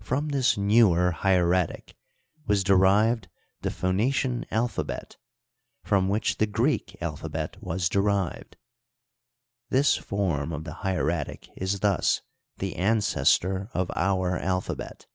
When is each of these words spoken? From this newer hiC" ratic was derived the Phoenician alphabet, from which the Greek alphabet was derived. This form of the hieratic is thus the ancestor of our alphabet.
From 0.00 0.30
this 0.30 0.56
newer 0.56 1.10
hiC" 1.12 1.42
ratic 1.46 1.92
was 2.46 2.64
derived 2.64 3.28
the 3.60 3.70
Phoenician 3.70 4.46
alphabet, 4.50 5.18
from 5.84 6.08
which 6.08 6.38
the 6.38 6.46
Greek 6.46 6.96
alphabet 7.02 7.62
was 7.62 7.90
derived. 7.90 8.56
This 9.68 9.94
form 9.94 10.52
of 10.54 10.64
the 10.64 10.76
hieratic 10.80 11.50
is 11.54 11.80
thus 11.80 12.22
the 12.60 12.74
ancestor 12.76 13.68
of 13.74 13.90
our 13.94 14.38
alphabet. 14.38 15.06